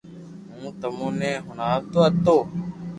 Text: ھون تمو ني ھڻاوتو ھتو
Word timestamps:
ھون 0.55 0.71
تمو 0.79 1.07
ني 1.19 1.31
ھڻاوتو 1.47 1.99
ھتو 2.07 2.37